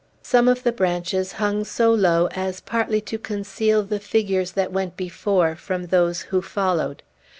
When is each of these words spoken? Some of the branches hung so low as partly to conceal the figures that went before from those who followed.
Some 0.23 0.47
of 0.47 0.63
the 0.63 0.71
branches 0.71 1.33
hung 1.33 1.63
so 1.63 1.93
low 1.93 2.27
as 2.31 2.59
partly 2.59 3.01
to 3.01 3.19
conceal 3.19 3.83
the 3.83 3.99
figures 3.99 4.53
that 4.53 4.73
went 4.73 4.97
before 4.97 5.55
from 5.55 5.85
those 5.85 6.21
who 6.21 6.41
followed. 6.41 7.03